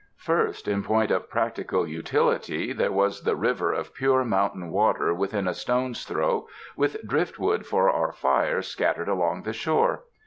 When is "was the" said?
2.91-3.35